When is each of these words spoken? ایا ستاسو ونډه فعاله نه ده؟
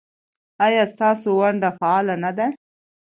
ایا 0.65 0.83
ستاسو 0.93 1.29
ونډه 1.39 1.69
فعاله 1.77 2.15
نه 2.23 2.31
ده؟ 2.37 2.47